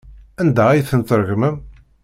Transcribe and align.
Anda 0.41 0.63
ay 0.69 0.81
tent-tregmem? 0.89 1.57